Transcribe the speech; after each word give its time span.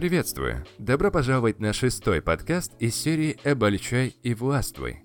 Приветствую! 0.00 0.64
Добро 0.78 1.10
пожаловать 1.10 1.60
на 1.60 1.74
шестой 1.74 2.22
подкаст 2.22 2.72
из 2.78 2.94
серии 2.94 3.36
«Обольчай 3.46 4.16
и 4.22 4.32
властвуй». 4.32 5.02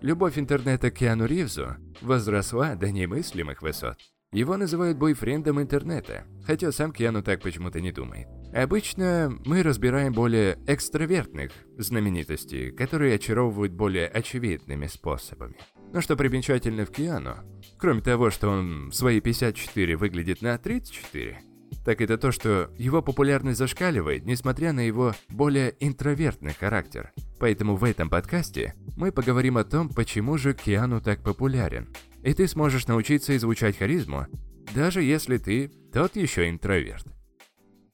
Любовь 0.00 0.38
интернета 0.38 0.90
к 0.90 0.94
Киану 0.94 1.26
Ривзу 1.26 1.76
возросла 2.00 2.74
до 2.74 2.90
немыслимых 2.90 3.60
высот. 3.60 3.98
Его 4.32 4.56
называют 4.56 4.96
бойфрендом 4.96 5.60
интернета, 5.60 6.24
хотя 6.46 6.72
сам 6.72 6.92
Киану 6.92 7.22
так 7.22 7.42
почему-то 7.42 7.82
не 7.82 7.92
думает. 7.92 8.26
Обычно 8.54 9.38
мы 9.44 9.62
разбираем 9.62 10.14
более 10.14 10.56
экстравертных 10.66 11.52
знаменитостей, 11.76 12.70
которые 12.70 13.16
очаровывают 13.16 13.74
более 13.74 14.06
очевидными 14.08 14.86
способами. 14.86 15.58
Но 15.92 16.00
что 16.00 16.16
примечательно 16.16 16.86
в 16.86 16.90
Киану, 16.90 17.34
кроме 17.76 18.00
того, 18.00 18.30
что 18.30 18.48
он 18.48 18.88
в 18.88 18.94
свои 18.94 19.20
54 19.20 19.96
выглядит 19.96 20.40
на 20.40 20.56
34, 20.56 21.38
так 21.84 22.00
это 22.00 22.18
то, 22.18 22.32
что 22.32 22.70
его 22.76 23.02
популярность 23.02 23.58
зашкаливает, 23.58 24.24
несмотря 24.24 24.72
на 24.72 24.80
его 24.80 25.14
более 25.28 25.74
интровертный 25.80 26.54
характер. 26.54 27.12
Поэтому 27.38 27.76
в 27.76 27.84
этом 27.84 28.10
подкасте 28.10 28.74
мы 28.96 29.12
поговорим 29.12 29.56
о 29.56 29.64
том, 29.64 29.88
почему 29.88 30.38
же 30.38 30.54
Киану 30.54 31.00
так 31.00 31.22
популярен. 31.22 31.88
И 32.22 32.34
ты 32.34 32.48
сможешь 32.48 32.86
научиться 32.86 33.36
излучать 33.36 33.78
харизму, 33.78 34.26
даже 34.74 35.02
если 35.02 35.38
ты 35.38 35.68
тот 35.92 36.16
еще 36.16 36.48
интроверт. 36.48 37.06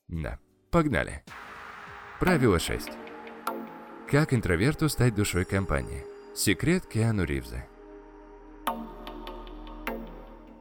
Да, 0.08 0.38
погнали. 0.70 1.22
Правило 2.20 2.58
6. 2.58 2.88
Как 4.10 4.32
интроверту 4.32 4.88
стать 4.88 5.14
душой 5.14 5.44
компании? 5.44 6.04
Секрет 6.34 6.86
Киану 6.86 7.24
Ривза. 7.24 7.64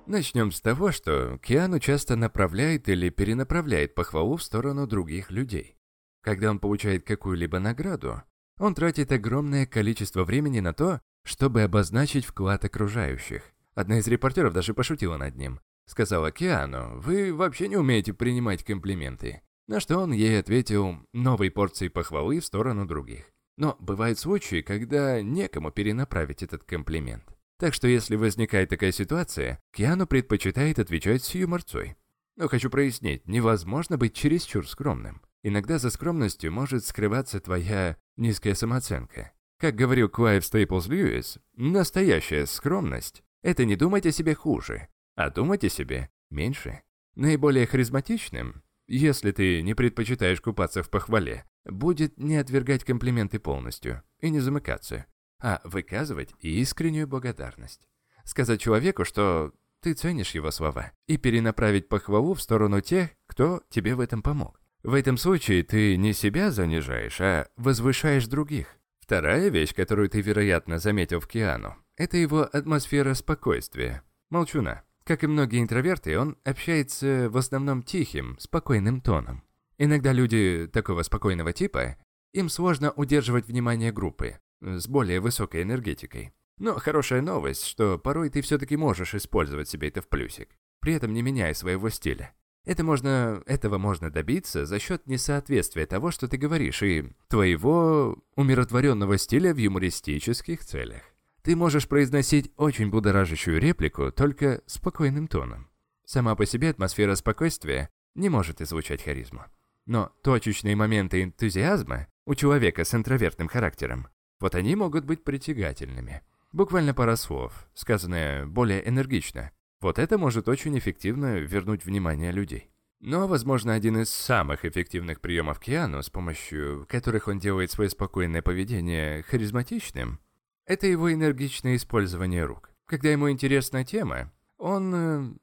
Начнем 0.05 0.51
с 0.51 0.59
того, 0.59 0.91
что 0.91 1.37
Киану 1.37 1.79
часто 1.79 2.17
направляет 2.17 2.89
или 2.89 3.09
перенаправляет 3.09 3.95
похвалу 3.95 4.35
в 4.35 4.43
сторону 4.43 4.85
других 4.85 5.31
людей. 5.31 5.77
Когда 6.21 6.51
он 6.51 6.59
получает 6.59 7.05
какую-либо 7.05 7.59
награду, 7.59 8.21
он 8.59 8.75
тратит 8.75 9.13
огромное 9.13 9.65
количество 9.65 10.25
времени 10.25 10.59
на 10.59 10.73
то, 10.73 10.99
чтобы 11.23 11.61
обозначить 11.63 12.25
вклад 12.25 12.65
окружающих. 12.65 13.43
Одна 13.75 13.99
из 13.99 14.07
репортеров 14.07 14.53
даже 14.53 14.73
пошутила 14.73 15.17
над 15.17 15.35
ним. 15.35 15.61
Сказала 15.85 16.31
Киану, 16.31 16.99
вы 16.99 17.33
вообще 17.33 17.69
не 17.69 17.77
умеете 17.77 18.13
принимать 18.13 18.63
комплименты. 18.63 19.41
На 19.67 19.79
что 19.79 19.99
он 19.99 20.11
ей 20.11 20.37
ответил 20.37 20.97
новой 21.13 21.49
порцией 21.49 21.89
похвалы 21.89 22.41
в 22.41 22.45
сторону 22.45 22.85
других. 22.85 23.31
Но 23.55 23.77
бывают 23.79 24.19
случаи, 24.19 24.61
когда 24.61 25.21
некому 25.21 25.71
перенаправить 25.71 26.43
этот 26.43 26.65
комплимент. 26.65 27.23
Так 27.63 27.73
что 27.73 27.87
если 27.87 28.17
возникает 28.17 28.67
такая 28.67 28.91
ситуация, 28.91 29.57
Киану 29.71 30.05
предпочитает 30.05 30.79
отвечать 30.79 31.23
с 31.23 31.33
юморцом. 31.33 31.95
Но 32.35 32.49
хочу 32.49 32.69
прояснить, 32.69 33.25
невозможно 33.25 33.97
быть 33.97 34.13
чересчур 34.13 34.67
скромным. 34.67 35.21
Иногда 35.43 35.79
за 35.79 35.89
скромностью 35.89 36.51
может 36.51 36.85
скрываться 36.85 37.39
твоя 37.39 37.95
низкая 38.17 38.53
самооценка. 38.53 39.31
Как 39.61 39.75
говорил 39.75 40.09
Клайв 40.09 40.43
Стейплс 40.43 40.87
Льюис, 40.87 41.39
настоящая 41.55 42.47
скромность– 42.47 43.23
это 43.43 43.63
не 43.63 43.77
думать 43.77 44.05
о 44.05 44.11
себе 44.11 44.35
хуже, 44.35 44.89
а 45.15 45.29
думать 45.29 45.63
о 45.63 45.69
себе 45.69 46.09
меньше. 46.31 46.81
Наиболее 47.15 47.65
харизматичным, 47.65 48.61
если 48.87 49.31
ты 49.31 49.61
не 49.61 49.73
предпочитаешь 49.73 50.41
купаться 50.41 50.83
в 50.83 50.89
похвале, 50.89 51.45
будет 51.63 52.17
не 52.17 52.35
отвергать 52.35 52.83
комплименты 52.83 53.39
полностью 53.39 54.03
и 54.19 54.29
не 54.29 54.41
замыкаться, 54.41 55.05
а 55.43 55.59
выказывать 55.65 56.33
искреннюю 56.39 57.07
благодарность. 57.07 57.87
Сказать 58.23 58.61
человеку, 58.61 59.03
что 59.03 59.51
ты 59.81 59.93
ценишь 59.93 60.31
его 60.31 60.49
слова, 60.49 60.93
и 61.05 61.17
перенаправить 61.17 61.89
похвалу 61.89 62.33
в 62.33 62.41
сторону 62.41 62.79
тех, 62.79 63.09
кто 63.27 63.61
тебе 63.69 63.93
в 63.95 63.99
этом 63.99 64.23
помог. 64.23 64.59
В 64.81 64.93
этом 64.93 65.17
случае 65.17 65.63
ты 65.63 65.97
не 65.97 66.13
себя 66.13 66.49
занижаешь, 66.49 67.19
а 67.19 67.47
возвышаешь 67.57 68.27
других. 68.27 68.67
Вторая 68.99 69.49
вещь, 69.49 69.75
которую 69.75 70.09
ты, 70.09 70.21
вероятно, 70.21 70.79
заметил 70.79 71.19
в 71.19 71.27
Киану, 71.27 71.75
это 71.97 72.15
его 72.15 72.43
атмосфера 72.43 73.13
спокойствия, 73.13 74.03
молчуна. 74.29 74.83
Как 75.03 75.25
и 75.25 75.27
многие 75.27 75.61
интроверты, 75.61 76.17
он 76.17 76.37
общается 76.45 77.29
в 77.29 77.35
основном 77.35 77.83
тихим, 77.83 78.37
спокойным 78.39 79.01
тоном. 79.01 79.43
Иногда 79.77 80.13
люди 80.13 80.69
такого 80.71 81.03
спокойного 81.03 81.51
типа, 81.51 81.97
им 82.31 82.47
сложно 82.47 82.91
удерживать 82.91 83.47
внимание 83.47 83.91
группы, 83.91 84.39
с 84.63 84.87
более 84.87 85.19
высокой 85.19 85.63
энергетикой. 85.63 86.33
Но 86.57 86.75
хорошая 86.75 87.21
новость, 87.21 87.65
что 87.65 87.97
порой 87.97 88.29
ты 88.29 88.41
все-таки 88.41 88.77
можешь 88.77 89.15
использовать 89.15 89.67
себе 89.67 89.89
это 89.89 90.01
в 90.01 90.07
плюсик, 90.07 90.49
при 90.79 90.93
этом 90.93 91.13
не 91.13 91.21
меняя 91.21 91.53
своего 91.53 91.89
стиля. 91.89 92.33
Это 92.65 92.83
можно, 92.83 93.43
этого 93.45 93.77
можно 93.77 94.09
добиться 94.09 94.65
за 94.65 94.79
счет 94.79 95.05
несоответствия 95.05 95.85
того, 95.85 96.11
что 96.11 96.29
ты 96.29 96.37
говоришь, 96.37 96.81
и 96.81 97.11
твоего 97.27 98.23
умиротворенного 98.35 99.17
стиля 99.17 99.53
в 99.53 99.57
юмористических 99.57 100.63
целях. 100.63 101.01
Ты 101.41 101.57
можешь 101.57 101.89
произносить 101.89 102.53
очень 102.55 102.89
будоражащую 102.89 103.59
реплику 103.59 104.13
только 104.13 104.61
спокойным 104.65 105.27
тоном. 105.27 105.69
Сама 106.05 106.35
по 106.35 106.45
себе 106.45 106.69
атмосфера 106.69 107.15
спокойствия 107.15 107.89
не 108.15 108.29
может 108.29 108.61
излучать 108.61 109.03
харизму. 109.03 109.43
Но 109.85 110.13
точечные 110.23 110.77
моменты 110.77 111.21
энтузиазма 111.23 112.07
у 112.25 112.35
человека 112.35 112.85
с 112.85 112.93
интровертным 112.93 113.49
характером 113.49 114.07
вот 114.43 114.55
они 114.55 114.75
могут 114.75 115.05
быть 115.05 115.23
притягательными. 115.23 116.21
Буквально 116.51 116.93
пара 116.93 117.15
слов, 117.15 117.65
сказанное 117.73 118.45
более 118.45 118.85
энергично. 118.85 119.51
Вот 119.79 119.97
это 119.97 120.17
может 120.17 120.49
очень 120.49 120.77
эффективно 120.77 121.37
вернуть 121.37 121.85
внимание 121.85 122.33
людей. 122.33 122.69
Но, 122.99 123.25
возможно, 123.25 123.73
один 123.73 124.01
из 124.01 124.09
самых 124.09 124.65
эффективных 124.65 125.21
приемов 125.21 125.61
Киану, 125.61 126.03
с 126.03 126.09
помощью 126.09 126.85
которых 126.89 127.29
он 127.29 127.39
делает 127.39 127.71
свое 127.71 127.89
спокойное 127.89 128.41
поведение 128.41 129.23
харизматичным, 129.23 130.19
это 130.65 130.87
его 130.87 131.13
энергичное 131.13 131.77
использование 131.77 132.43
рук. 132.43 132.69
Когда 132.85 133.11
ему 133.11 133.31
интересна 133.31 133.85
тема, 133.85 134.29
он 134.57 134.93
э, 134.93 135.33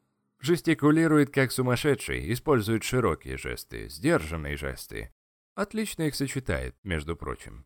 жестикулирует 0.41 1.31
как 1.31 1.53
сумасшедший, 1.53 2.31
использует 2.35 2.85
широкие 2.85 3.39
жесты, 3.39 3.89
сдержанные 3.89 4.59
жесты. 4.59 5.11
Отлично 5.55 6.03
их 6.03 6.15
сочетает, 6.15 6.77
между 6.83 7.17
прочим. 7.17 7.65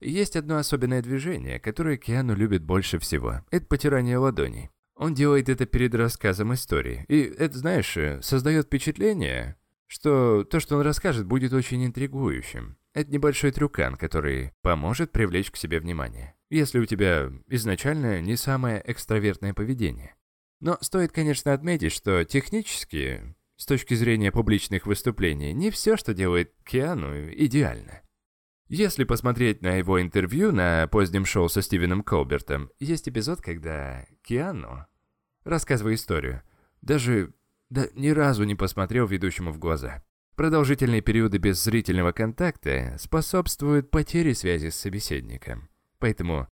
Есть 0.00 0.36
одно 0.36 0.58
особенное 0.58 1.02
движение, 1.02 1.58
которое 1.58 1.96
Киану 1.96 2.34
любит 2.34 2.62
больше 2.62 2.98
всего. 2.98 3.42
Это 3.50 3.66
потирание 3.66 4.18
ладоней. 4.18 4.70
Он 4.94 5.14
делает 5.14 5.48
это 5.48 5.66
перед 5.66 5.94
рассказом 5.94 6.54
истории. 6.54 7.04
И 7.08 7.22
это, 7.22 7.58
знаешь, 7.58 7.96
создает 8.24 8.66
впечатление, 8.66 9.56
что 9.86 10.44
то, 10.44 10.60
что 10.60 10.76
он 10.76 10.82
расскажет, 10.82 11.26
будет 11.26 11.52
очень 11.52 11.84
интригующим. 11.84 12.76
Это 12.94 13.10
небольшой 13.12 13.52
трюкан, 13.52 13.96
который 13.96 14.52
поможет 14.62 15.12
привлечь 15.12 15.50
к 15.50 15.56
себе 15.56 15.78
внимание, 15.78 16.34
если 16.50 16.78
у 16.78 16.86
тебя 16.86 17.30
изначально 17.46 18.20
не 18.20 18.36
самое 18.36 18.82
экстравертное 18.84 19.54
поведение. 19.54 20.16
Но 20.60 20.78
стоит, 20.80 21.12
конечно, 21.12 21.52
отметить, 21.52 21.92
что 21.92 22.24
технически, 22.24 23.36
с 23.56 23.66
точки 23.66 23.94
зрения 23.94 24.32
публичных 24.32 24.86
выступлений, 24.86 25.52
не 25.52 25.70
все, 25.70 25.96
что 25.96 26.12
делает 26.12 26.52
Киану, 26.64 27.30
идеально. 27.30 28.02
Если 28.68 29.04
посмотреть 29.04 29.62
на 29.62 29.76
его 29.76 30.00
интервью 30.00 30.52
на 30.52 30.86
позднем 30.88 31.24
шоу 31.24 31.48
со 31.48 31.62
Стивеном 31.62 32.02
Колбертом, 32.02 32.70
есть 32.78 33.08
эпизод, 33.08 33.40
когда 33.40 34.04
Киану, 34.22 34.86
рассказывая 35.44 35.94
историю, 35.94 36.42
даже 36.82 37.32
да, 37.70 37.86
ни 37.94 38.08
разу 38.08 38.44
не 38.44 38.54
посмотрел 38.54 39.06
ведущему 39.06 39.52
в 39.52 39.58
глаза. 39.58 40.04
Продолжительные 40.36 41.00
периоды 41.00 41.38
без 41.38 41.62
зрительного 41.64 42.12
контакта 42.12 42.96
способствуют 42.98 43.90
потере 43.90 44.34
связи 44.34 44.68
с 44.68 44.76
собеседником. 44.76 45.70
Поэтому 45.98 46.46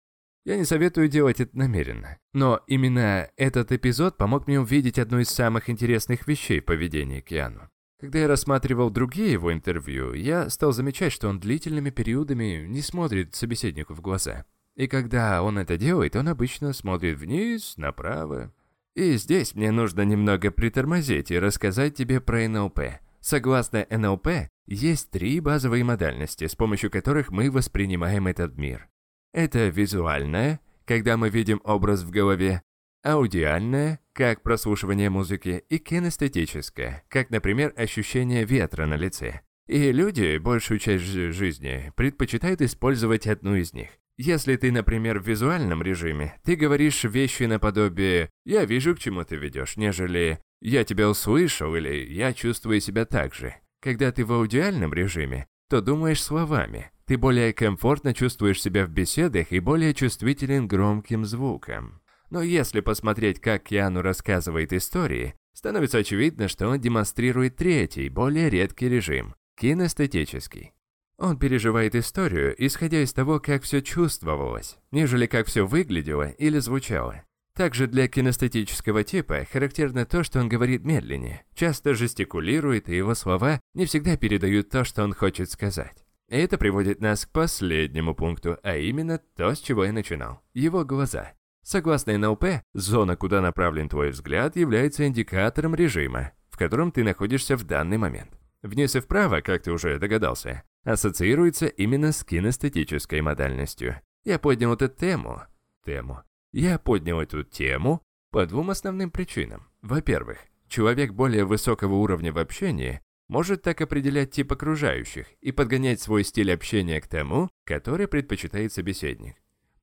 я 0.46 0.56
не 0.56 0.64
советую 0.64 1.08
делать 1.08 1.40
это 1.40 1.56
намеренно. 1.56 2.18
Но 2.32 2.62
именно 2.66 3.28
этот 3.36 3.72
эпизод 3.72 4.16
помог 4.16 4.46
мне 4.46 4.58
увидеть 4.58 4.98
одну 4.98 5.18
из 5.18 5.28
самых 5.28 5.68
интересных 5.68 6.26
вещей 6.26 6.60
в 6.60 6.64
поведении 6.64 7.20
Киану. 7.20 7.70
Когда 7.98 8.18
я 8.18 8.28
рассматривал 8.28 8.90
другие 8.90 9.32
его 9.32 9.52
интервью, 9.52 10.12
я 10.12 10.50
стал 10.50 10.72
замечать, 10.72 11.12
что 11.12 11.28
он 11.28 11.40
длительными 11.40 11.88
периодами 11.88 12.66
не 12.66 12.82
смотрит 12.82 13.34
собеседнику 13.34 13.94
в 13.94 14.02
глаза. 14.02 14.44
И 14.74 14.86
когда 14.86 15.42
он 15.42 15.58
это 15.58 15.78
делает, 15.78 16.14
он 16.14 16.28
обычно 16.28 16.74
смотрит 16.74 17.18
вниз, 17.18 17.78
направо. 17.78 18.52
И 18.94 19.16
здесь 19.16 19.54
мне 19.54 19.70
нужно 19.70 20.02
немного 20.02 20.50
притормозить 20.50 21.30
и 21.30 21.38
рассказать 21.38 21.94
тебе 21.94 22.20
про 22.20 22.46
НЛП. 22.46 22.80
Согласно 23.20 23.86
НЛП, 23.88 24.28
есть 24.66 25.10
три 25.10 25.40
базовые 25.40 25.82
модальности, 25.82 26.46
с 26.46 26.54
помощью 26.54 26.90
которых 26.90 27.30
мы 27.30 27.50
воспринимаем 27.50 28.26
этот 28.26 28.58
мир. 28.58 28.88
Это 29.32 29.68
визуальное, 29.68 30.60
когда 30.84 31.16
мы 31.16 31.30
видим 31.30 31.62
образ 31.64 32.02
в 32.02 32.10
голове, 32.10 32.62
аудиальное, 33.06 34.00
как 34.12 34.42
прослушивание 34.42 35.10
музыки, 35.10 35.62
и 35.68 35.78
кинестетическое, 35.78 37.04
как, 37.08 37.30
например, 37.30 37.72
ощущение 37.76 38.44
ветра 38.44 38.86
на 38.86 38.96
лице. 38.96 39.42
И 39.68 39.92
люди 39.92 40.38
большую 40.38 40.80
часть 40.80 41.04
жизни 41.04 41.92
предпочитают 41.96 42.60
использовать 42.62 43.26
одну 43.26 43.54
из 43.54 43.72
них. 43.72 43.90
Если 44.18 44.56
ты, 44.56 44.72
например, 44.72 45.20
в 45.20 45.28
визуальном 45.28 45.82
режиме, 45.82 46.36
ты 46.42 46.56
говоришь 46.56 47.04
вещи 47.04 47.44
наподобие 47.44 48.30
«я 48.44 48.64
вижу, 48.64 48.96
к 48.96 48.98
чему 48.98 49.24
ты 49.24 49.36
ведешь», 49.36 49.76
нежели 49.76 50.40
«я 50.60 50.84
тебя 50.84 51.08
услышал» 51.08 51.76
или 51.76 52.12
«я 52.12 52.32
чувствую 52.32 52.80
себя 52.80 53.04
так 53.04 53.34
же». 53.34 53.54
Когда 53.82 54.10
ты 54.10 54.24
в 54.24 54.32
аудиальном 54.32 54.92
режиме, 54.94 55.46
то 55.68 55.80
думаешь 55.80 56.22
словами. 56.22 56.90
Ты 57.04 57.18
более 57.18 57.52
комфортно 57.52 58.14
чувствуешь 58.14 58.60
себя 58.60 58.84
в 58.86 58.90
беседах 58.90 59.52
и 59.52 59.60
более 59.60 59.94
чувствителен 59.94 60.66
громким 60.66 61.24
звукам. 61.24 62.00
Но 62.30 62.42
если 62.42 62.80
посмотреть, 62.80 63.40
как 63.40 63.64
Киану 63.64 64.02
рассказывает 64.02 64.72
истории, 64.72 65.34
становится 65.52 65.98
очевидно, 65.98 66.48
что 66.48 66.68
он 66.68 66.80
демонстрирует 66.80 67.56
третий, 67.56 68.08
более 68.08 68.50
редкий 68.50 68.88
режим– 68.88 69.34
кинестетический. 69.56 70.72
Он 71.18 71.38
переживает 71.38 71.94
историю, 71.94 72.54
исходя 72.58 73.02
из 73.02 73.12
того, 73.12 73.40
как 73.40 73.62
все 73.62 73.80
чувствовалось, 73.80 74.76
нежели 74.90 75.26
как 75.26 75.46
все 75.46 75.66
выглядело 75.66 76.28
или 76.30 76.58
звучало. 76.58 77.22
Также 77.54 77.86
для 77.86 78.06
кинестетического 78.06 79.02
типа 79.02 79.46
характерно 79.50 80.04
то, 80.04 80.22
что 80.22 80.40
он 80.40 80.48
говорит 80.50 80.84
медленнее, 80.84 81.46
часто 81.54 81.94
жестикулирует, 81.94 82.90
и 82.90 82.96
его 82.96 83.14
слова 83.14 83.60
не 83.72 83.86
всегда 83.86 84.18
передают 84.18 84.68
то, 84.68 84.84
что 84.84 85.02
он 85.04 85.14
хочет 85.14 85.50
сказать. 85.50 86.04
И 86.28 86.36
это 86.36 86.58
приводит 86.58 87.00
нас 87.00 87.24
к 87.24 87.30
последнему 87.30 88.14
пункту, 88.14 88.58
а 88.62 88.76
именно 88.76 89.18
то, 89.36 89.54
с 89.54 89.60
чего 89.60 89.86
я 89.86 89.92
начинал– 89.92 90.42
его 90.54 90.84
глаза. 90.84 91.32
Согласно 91.66 92.16
НЛП, 92.16 92.62
зона, 92.74 93.16
куда 93.16 93.40
направлен 93.40 93.88
твой 93.88 94.10
взгляд, 94.10 94.54
является 94.54 95.04
индикатором 95.04 95.74
режима, 95.74 96.30
в 96.48 96.56
котором 96.56 96.92
ты 96.92 97.02
находишься 97.02 97.56
в 97.56 97.64
данный 97.64 97.98
момент. 97.98 98.30
Вниз 98.62 98.94
и 98.94 99.00
вправо, 99.00 99.40
как 99.40 99.64
ты 99.64 99.72
уже 99.72 99.98
догадался, 99.98 100.62
ассоциируется 100.84 101.66
именно 101.66 102.12
с 102.12 102.22
кинестетической 102.22 103.20
модальностью. 103.20 104.00
Я 104.24 104.38
поднял 104.38 104.74
эту 104.74 104.86
тему, 104.86 105.42
тему 105.84 106.22
я 106.52 106.78
поднял 106.78 107.20
эту 107.20 107.42
тему 107.42 108.00
по 108.30 108.46
двум 108.46 108.70
основным 108.70 109.10
причинам. 109.10 109.66
Во-первых, 109.82 110.38
человек 110.68 111.14
более 111.14 111.44
высокого 111.44 111.96
уровня 111.96 112.32
в 112.32 112.38
общении 112.38 113.00
может 113.28 113.62
так 113.62 113.80
определять 113.80 114.30
тип 114.30 114.52
окружающих 114.52 115.26
и 115.40 115.50
подгонять 115.50 116.00
свой 116.00 116.22
стиль 116.22 116.52
общения 116.52 117.00
к 117.00 117.08
тому, 117.08 117.50
который 117.64 118.06
предпочитает 118.06 118.72
собеседник. 118.72 119.34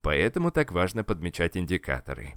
Поэтому 0.04 0.52
так 0.52 0.74
важно 0.74 1.04
подмечать 1.06 1.56
индикаторы. 1.56 2.34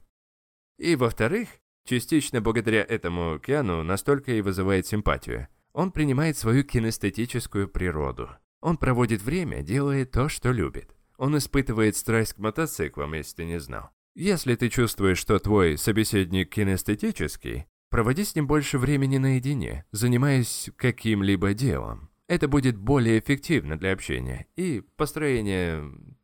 И 0.79 0.95
во-вторых, 0.95 1.49
частично 1.85 2.41
благодаря 2.41 2.83
этому 2.83 3.41
Киану 3.41 3.83
настолько 3.83 4.33
и 4.33 4.41
вызывает 4.41 4.87
симпатию. 4.87 5.49
Он 5.73 5.91
принимает 5.91 6.39
свою 6.39 6.63
кинестетическую 6.63 7.69
природу. 7.69 8.31
Он 8.61 8.79
проводит 8.79 9.21
время, 9.21 9.63
делая 9.63 10.07
то, 10.07 10.29
что 10.29 10.53
любит. 10.53 10.95
Он 11.19 11.37
испытывает 11.37 11.97
страсть 11.97 12.35
к 12.35 12.39
мотоциклам, 12.39 13.15
если 13.15 13.37
ты 13.37 13.45
не 13.45 13.59
знал. 13.59 13.91
Если 14.15 14.55
ты 14.55 14.69
чувствуешь, 14.69 15.19
что 15.19 15.39
твой 15.39 15.77
собеседник 15.77 16.51
кинестетический, 16.51 17.67
проводи 17.91 18.25
с 18.25 18.37
ним 18.37 18.47
больше 18.47 18.79
времени 18.79 19.19
наедине, 19.19 19.85
занимаясь 19.91 20.71
каким-либо 20.77 21.53
делом. 21.53 22.11
Это 22.29 22.47
будет 22.49 22.77
более 22.77 23.19
эффективно 23.19 23.77
для 23.77 23.93
общения 23.93 24.47
и 24.57 24.83
построения 24.97 25.83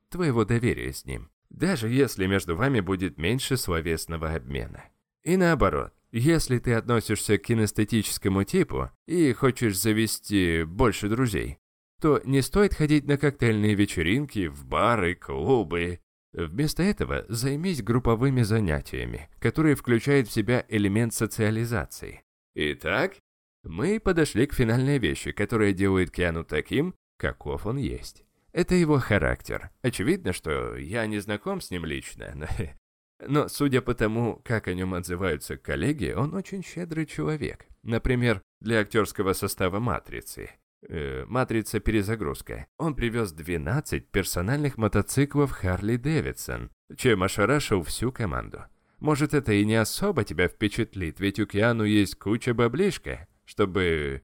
твоего 0.09 0.45
доверия 0.45 0.93
с 0.93 1.05
ним, 1.05 1.32
даже 1.53 1.89
если 1.89 2.27
между 2.27 2.57
вами 2.57 2.81
будет 2.81 3.19
меньше 3.19 3.57
словесного 3.57 4.35
обмена. 4.35 4.85
И 5.23 5.37
наоборот, 5.37 5.93
если 6.11 6.59
ты 6.59 6.75
относишься 6.75 7.39
к 7.39 7.43
кинестетическому 7.43 8.45
типу 8.45 8.91
и 9.07 9.33
хочешь 9.33 9.79
завести 9.79 10.65
больше 10.65 11.09
друзей, 11.09 11.59
то 12.01 12.21
не 12.25 12.43
стоит 12.43 12.75
ходить 12.75 13.07
на 13.07 13.17
коктейльные 13.17 13.75
вечеринки, 13.75 14.49
в 14.49 14.65
бары, 14.67 15.15
клубы 15.15 16.01
Вместо 16.33 16.83
этого 16.83 17.27
займись 17.29 17.83
групповыми 17.83 18.41
занятиями, 18.43 19.29
которые 19.39 19.75
включают 19.75 20.29
в 20.29 20.33
себя 20.33 20.65
элемент 20.69 21.13
социализации. 21.13 22.23
Итак, 22.55 23.17
мы 23.65 24.01
подошли 24.01 24.47
к 24.47 24.55
финальной 24.55 24.99
вещи, 24.99 25.33
которая 25.33 25.75
делает 25.75 26.11
Киану 26.11 26.43
таким, 26.45 26.95
каков 27.19 27.67
он 27.67 27.77
есть. 27.77 28.25
Это 28.53 28.75
его 28.75 28.99
характер. 28.99 29.71
Очевидно, 29.83 30.33
что 30.33 30.77
я 30.77 31.07
не 31.07 31.19
знаком 31.19 31.61
с 31.61 31.71
ним 31.71 31.85
лично, 31.85 32.33
но, 32.35 32.47
но 33.27 33.49
судя 33.49 33.81
по 33.81 33.95
тому, 33.95 34.41
как 34.45 34.69
о 34.69 34.75
нем 34.75 34.95
отзываются 34.95 35.57
коллеги, 35.57 36.13
он 36.13 36.35
очень 36.35 36.63
щедрый 36.63 37.07
человек. 37.07 37.67
Например, 37.83 38.43
для 38.61 38.81
актерского 38.81 39.33
состава 39.33 39.81
«Матрицы». 39.81 40.51
Э, 40.89 41.25
матрица 41.27 41.79
перезагрузка. 41.79 42.67
Он 42.77 42.95
привез 42.95 43.33
12 43.33 44.09
персональных 44.11 44.79
мотоциклов 44.79 45.53
Харли 45.53 45.97
Дэвидсон, 45.97 46.71
чем 46.97 47.23
ошарашил 47.23 47.83
всю 47.85 48.11
команду. 48.11 48.65
Может, 48.99 49.33
это 49.33 49.53
и 49.53 49.65
не 49.65 49.77
особо 49.77 50.25
тебя 50.25 50.49
впечатлит, 50.49 51.21
ведь 51.21 51.39
у 51.39 51.47
Киану 51.47 51.85
есть 51.85 52.17
куча 52.17 52.53
баблишка, 52.53 53.29
чтобы 53.45 54.23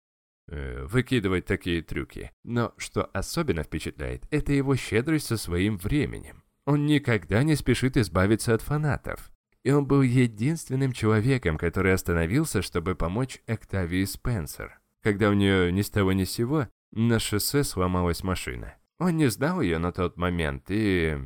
э, 0.48 0.84
выкидывать 0.84 1.46
такие 1.46 1.82
трюки. 1.82 2.32
Но 2.44 2.74
что 2.76 3.04
особенно 3.12 3.62
впечатляет, 3.62 4.24
это 4.30 4.52
его 4.52 4.76
щедрость 4.76 5.26
со 5.26 5.36
своим 5.36 5.78
временем. 5.78 6.42
Он 6.64 6.86
никогда 6.86 7.42
не 7.42 7.54
спешит 7.54 7.96
избавиться 7.96 8.54
от 8.54 8.62
фанатов. 8.62 9.30
И 9.62 9.70
он 9.70 9.86
был 9.86 10.02
единственным 10.02 10.92
человеком, 10.92 11.56
который 11.56 11.92
остановился, 11.92 12.62
чтобы 12.62 12.94
помочь 12.94 13.40
Октавии 13.46 14.04
Спенсер 14.04 14.78
когда 15.02 15.30
у 15.30 15.32
нее 15.32 15.72
ни 15.72 15.82
с 15.82 15.90
того 15.90 16.12
ни 16.12 16.24
с 16.24 16.32
сего 16.32 16.68
на 16.92 17.18
шоссе 17.18 17.64
сломалась 17.64 18.22
машина. 18.22 18.74
Он 18.98 19.16
не 19.16 19.28
знал 19.28 19.60
ее 19.60 19.78
на 19.78 19.92
тот 19.92 20.16
момент 20.16 20.64
и 20.68 21.18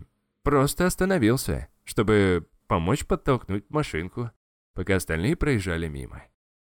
просто 0.42 0.86
остановился, 0.86 1.68
чтобы 1.84 2.46
помочь 2.66 3.06
подтолкнуть 3.06 3.68
машинку, 3.70 4.30
пока 4.74 4.96
остальные 4.96 5.36
проезжали 5.36 5.88
мимо. 5.88 6.22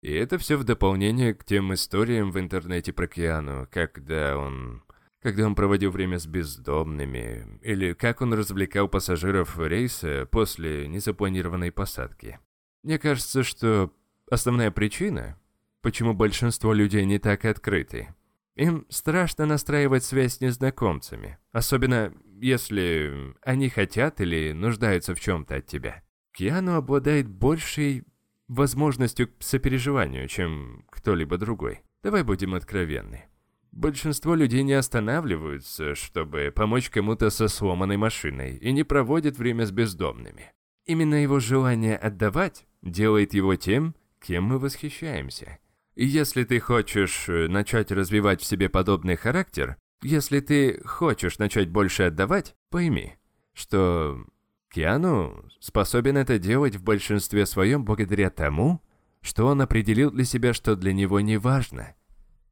И 0.01 0.11
это 0.13 0.37
все 0.37 0.55
в 0.55 0.63
дополнение 0.63 1.33
к 1.33 1.43
тем 1.43 1.73
историям 1.73 2.31
в 2.31 2.39
интернете 2.39 2.93
про 2.93 3.07
Киану, 3.07 3.67
когда 3.71 4.37
он... 4.37 4.83
Когда 5.21 5.45
он 5.45 5.53
проводил 5.53 5.91
время 5.91 6.17
с 6.17 6.25
бездомными, 6.25 7.59
или 7.61 7.91
как 7.91 8.21
он 8.21 8.33
развлекал 8.33 8.87
пассажиров 8.87 9.59
рейса 9.59 10.25
после 10.31 10.87
незапланированной 10.87 11.73
посадки. 11.73 12.39
Мне 12.83 12.97
кажется, 12.97 13.43
что 13.43 13.91
основная 14.31 14.71
причина, 14.71 15.37
почему 15.81 16.13
большинство 16.13 16.71
людей 16.71 17.03
не 17.03 17.19
так 17.19 17.43
открыты. 17.43 18.15
Им 18.55 18.85
страшно 18.87 19.45
настраивать 19.45 20.05
связь 20.05 20.37
с 20.37 20.41
незнакомцами, 20.41 21.37
особенно 21.51 22.13
если 22.39 23.35
они 23.41 23.67
хотят 23.67 24.21
или 24.21 24.53
нуждаются 24.53 25.15
в 25.15 25.19
чем-то 25.19 25.57
от 25.57 25.65
тебя. 25.65 26.01
Киану 26.31 26.75
обладает 26.75 27.27
большей 27.27 28.05
возможностью 28.49 29.29
к 29.29 29.41
сопереживанию, 29.41 30.27
чем 30.27 30.83
кто-либо 30.89 31.37
другой. 31.37 31.79
Давай 32.03 32.23
будем 32.23 32.53
откровенны. 32.53 33.23
Большинство 33.71 34.35
людей 34.35 34.63
не 34.63 34.73
останавливаются, 34.73 35.95
чтобы 35.95 36.51
помочь 36.53 36.89
кому-то 36.89 37.29
со 37.29 37.47
сломанной 37.47 37.95
машиной 37.95 38.57
и 38.57 38.73
не 38.73 38.83
проводят 38.83 39.37
время 39.37 39.65
с 39.65 39.71
бездомными. 39.71 40.51
Именно 40.85 41.15
его 41.15 41.39
желание 41.39 41.95
отдавать 41.95 42.67
делает 42.81 43.33
его 43.33 43.55
тем, 43.55 43.95
кем 44.19 44.43
мы 44.43 44.59
восхищаемся– 44.59 45.59
и 45.99 46.05
если 46.05 46.45
ты 46.45 46.61
хочешь 46.61 47.27
э, 47.27 47.49
начать 47.49 47.91
развивать 47.91 48.39
в 48.39 48.45
себе 48.45 48.69
подобный 48.69 49.17
характер, 49.17 49.75
если 50.01 50.39
ты 50.39 50.81
хочешь 50.85 51.39
начать 51.39 51.67
больше 51.67 52.03
отдавать, 52.03 52.55
пойми, 52.69 53.17
что 53.53 54.25
Киану 54.71 55.45
способен 55.59 56.17
это 56.17 56.37
делать 56.37 56.75
в 56.75 56.83
большинстве 56.83 57.45
своем 57.45 57.85
благодаря 57.85 58.29
тому, 58.29 58.81
что 59.21 59.47
он 59.47 59.61
определил 59.61 60.11
для 60.11 60.25
себя, 60.25 60.53
что 60.53 60.75
для 60.75 60.93
него 60.93 61.19
не 61.19 61.37
важно. 61.37 61.95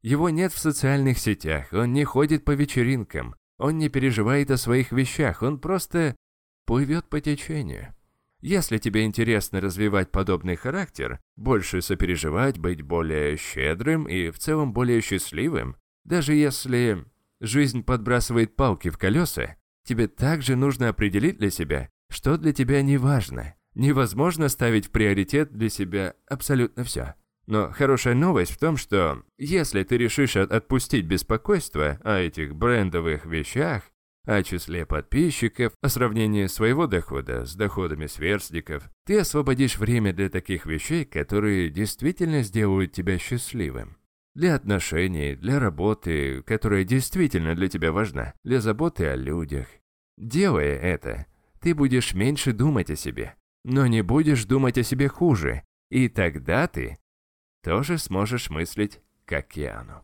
Его 0.02 0.28
нет 0.28 0.52
в 0.52 0.58
социальных 0.58 1.18
сетях, 1.18 1.68
он 1.72 1.92
не 1.92 2.04
ходит 2.04 2.44
по 2.44 2.52
вечеринкам, 2.52 3.34
он 3.58 3.78
не 3.78 3.88
переживает 3.88 4.50
о 4.50 4.56
своих 4.56 4.92
вещах, 4.92 5.42
он 5.42 5.58
просто 5.58 6.16
плывет 6.66 7.08
по 7.08 7.20
течению. 7.20 7.94
Если 8.40 8.78
тебе 8.78 9.04
интересно 9.04 9.60
развивать 9.60 10.12
подобный 10.12 10.54
характер, 10.54 11.18
больше 11.36 11.82
сопереживать, 11.82 12.58
быть 12.58 12.82
более 12.82 13.36
щедрым 13.36 14.04
и 14.04 14.30
в 14.30 14.38
целом 14.38 14.72
более 14.72 15.00
счастливым, 15.00 15.76
даже 16.04 16.34
если 16.34 17.04
жизнь 17.40 17.82
подбрасывает 17.82 18.54
палки 18.54 18.90
в 18.90 18.98
колеса, 18.98 19.56
тебе 19.82 20.06
также 20.06 20.54
нужно 20.54 20.88
определить 20.88 21.38
для 21.38 21.50
себя, 21.50 21.90
что 22.10 22.36
для 22.36 22.52
тебя 22.52 22.82
не 22.82 22.96
важно. 22.96 23.54
Невозможно 23.74 24.48
ставить 24.48 24.86
в 24.86 24.90
приоритет 24.90 25.52
для 25.52 25.68
себя 25.68 26.14
абсолютно 26.28 26.84
все. 26.84 27.14
Но 27.46 27.70
хорошая 27.70 28.14
новость 28.14 28.52
в 28.52 28.58
том, 28.58 28.76
что 28.76 29.22
если 29.38 29.82
ты 29.82 29.96
решишь 29.96 30.36
отпустить 30.36 31.06
беспокойство 31.06 31.98
о 32.04 32.18
этих 32.18 32.54
брендовых 32.54 33.24
вещах, 33.24 33.84
о 34.26 34.42
числе 34.42 34.84
подписчиков, 34.84 35.72
о 35.80 35.88
сравнении 35.88 36.46
своего 36.46 36.86
дохода 36.86 37.46
с 37.46 37.54
доходами 37.54 38.06
сверстников, 38.06 38.90
ты 39.06 39.20
освободишь 39.20 39.78
время 39.78 40.12
для 40.12 40.28
таких 40.28 40.66
вещей, 40.66 41.06
которые 41.06 41.70
действительно 41.70 42.42
сделают 42.42 42.92
тебя 42.92 43.16
счастливым. 43.16 43.96
Для 44.34 44.54
отношений, 44.54 45.34
для 45.34 45.58
работы, 45.58 46.42
которая 46.42 46.84
действительно 46.84 47.54
для 47.54 47.68
тебя 47.68 47.90
важна, 47.90 48.34
для 48.44 48.60
заботы 48.60 49.06
о 49.06 49.16
людях. 49.16 49.66
Делая 50.18 50.76
это, 50.76 51.26
ты 51.68 51.74
будешь 51.74 52.14
меньше 52.14 52.54
думать 52.54 52.88
о 52.88 52.96
себе, 52.96 53.34
но 53.62 53.86
не 53.86 54.00
будешь 54.00 54.46
думать 54.46 54.78
о 54.78 54.82
себе 54.82 55.06
хуже, 55.06 55.64
и 55.90 56.08
тогда 56.08 56.66
ты 56.66 56.96
тоже 57.62 57.98
сможешь 57.98 58.48
мыслить 58.48 59.00
как 59.26 59.48
Киану. 59.48 60.02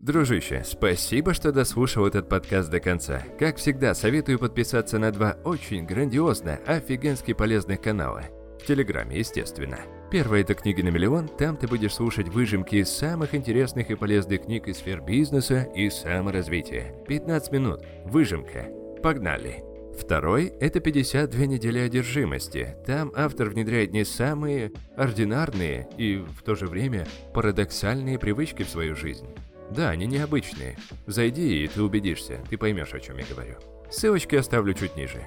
Дружище, 0.00 0.64
спасибо, 0.64 1.34
что 1.34 1.52
дослушал 1.52 2.04
этот 2.04 2.28
подкаст 2.28 2.68
до 2.68 2.80
конца. 2.80 3.22
Как 3.38 3.58
всегда, 3.58 3.94
советую 3.94 4.40
подписаться 4.40 4.98
на 4.98 5.12
два 5.12 5.36
очень 5.44 5.86
грандиозно, 5.86 6.56
офигенски 6.66 7.32
полезных 7.32 7.80
канала. 7.80 8.24
В 8.60 8.66
Телеграме, 8.66 9.20
естественно. 9.20 9.78
Первое– 10.10 10.40
это 10.42 10.54
«Книги 10.54 10.82
на 10.82 10.88
миллион». 10.88 11.28
Там 11.28 11.56
ты 11.56 11.68
будешь 11.68 11.94
слушать 11.94 12.26
выжимки 12.26 12.74
из 12.74 12.90
самых 12.90 13.36
интересных 13.36 13.88
и 13.90 13.94
полезных 13.94 14.46
книг 14.46 14.66
из 14.66 14.78
сфер 14.78 15.00
бизнеса 15.00 15.62
и 15.76 15.88
саморазвития. 15.90 16.92
15 17.06 17.52
минут. 17.52 17.84
Выжимка. 18.04 18.66
Погнали. 19.00 19.71
Второй– 19.98 20.52
это 20.60 20.80
52 20.80 21.46
недели 21.46 21.78
одержимости. 21.78 22.76
Там 22.86 23.12
автор 23.14 23.48
внедряет 23.48 23.92
не 23.92 24.04
самые 24.04 24.72
ординарные 24.96 25.88
и 25.96 26.16
в 26.16 26.42
то 26.42 26.54
же 26.54 26.66
время 26.66 27.06
парадоксальные 27.34 28.18
привычки 28.18 28.62
в 28.62 28.70
свою 28.70 28.96
жизнь. 28.96 29.26
Да, 29.70 29.90
они 29.90 30.06
необычные. 30.06 30.76
Зайди, 31.06 31.64
и 31.64 31.68
ты 31.68 31.82
убедишься, 31.82 32.40
ты 32.50 32.58
поймешь, 32.58 32.94
о 32.94 33.00
чем 33.00 33.18
я 33.18 33.24
говорю. 33.24 33.56
Ссылочки 33.90 34.36
оставлю 34.36 34.74
чуть 34.74 34.96
ниже. 34.96 35.26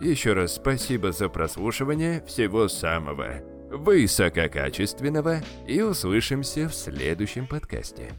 Еще 0.00 0.34
раз 0.34 0.56
спасибо 0.56 1.12
за 1.12 1.28
прослушивание 1.28 2.22
всего 2.26 2.68
самого 2.68 3.42
высококачественного 3.70 5.40
и 5.66 5.80
услышимся 5.82 6.68
в 6.68 6.74
следующем 6.74 7.46
подкасте. 7.46 8.12